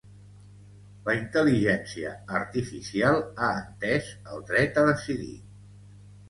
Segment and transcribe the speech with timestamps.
[1.09, 5.31] La intel·ligència artificial ha entès el dret a decidir